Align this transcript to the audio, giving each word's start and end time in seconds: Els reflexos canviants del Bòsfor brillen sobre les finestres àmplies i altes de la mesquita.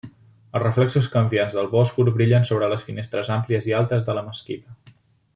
Els 0.51 0.61
reflexos 0.61 1.09
canviants 1.15 1.57
del 1.57 1.67
Bòsfor 1.73 2.09
brillen 2.15 2.47
sobre 2.51 2.69
les 2.71 2.85
finestres 2.87 3.29
àmplies 3.39 3.67
i 3.73 3.79
altes 3.81 4.09
de 4.09 4.17
la 4.21 4.25
mesquita. 4.31 4.95